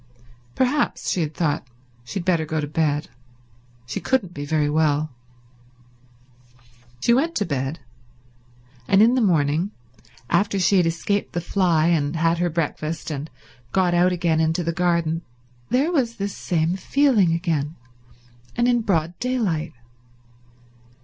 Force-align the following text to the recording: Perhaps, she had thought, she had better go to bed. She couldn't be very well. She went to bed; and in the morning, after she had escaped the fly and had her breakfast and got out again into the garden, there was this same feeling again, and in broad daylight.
Perhaps, 0.55 1.11
she 1.11 1.21
had 1.21 1.35
thought, 1.35 1.67
she 2.03 2.17
had 2.17 2.25
better 2.25 2.43
go 2.43 2.59
to 2.59 2.65
bed. 2.65 3.09
She 3.85 3.99
couldn't 3.99 4.33
be 4.33 4.45
very 4.47 4.67
well. 4.67 5.11
She 7.01 7.13
went 7.13 7.35
to 7.35 7.45
bed; 7.45 7.81
and 8.87 9.03
in 9.03 9.13
the 9.13 9.21
morning, 9.21 9.69
after 10.27 10.57
she 10.57 10.77
had 10.77 10.87
escaped 10.87 11.33
the 11.33 11.39
fly 11.39 11.85
and 11.85 12.15
had 12.15 12.39
her 12.39 12.49
breakfast 12.49 13.11
and 13.11 13.29
got 13.73 13.93
out 13.93 14.11
again 14.11 14.39
into 14.39 14.63
the 14.63 14.73
garden, 14.73 15.21
there 15.69 15.91
was 15.91 16.15
this 16.15 16.35
same 16.35 16.75
feeling 16.75 17.31
again, 17.33 17.75
and 18.55 18.67
in 18.67 18.81
broad 18.81 19.13
daylight. 19.19 19.73